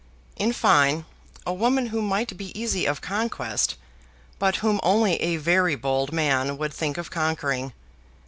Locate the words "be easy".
2.35-2.87